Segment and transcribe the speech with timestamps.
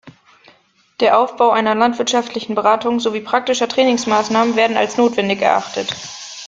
[0.99, 5.95] Der Aufbau einer landwirtschaftlichen Beratung sowie praktischer Trainingsmaßnahmen werden als notwendig erachtet.